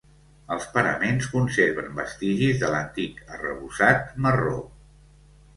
[0.53, 4.57] Els paraments conserven vestigis de l'antic arrebossat, marró.